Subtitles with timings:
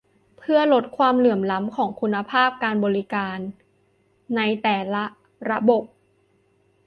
[0.37, 3.37] เพื่อลดความเหลื่อมล้ำของคุณภาพการบริการ
[4.35, 5.03] ในแต่ละ
[5.49, 5.83] ระบบ